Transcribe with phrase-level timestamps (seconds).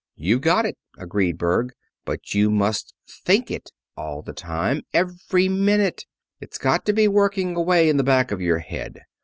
[0.15, 1.73] "You've got it," agreed Berg.
[2.05, 4.81] "But you must think it all the time.
[4.95, 6.07] Every minute.
[6.39, 9.01] It's got to be working away in the back of your head.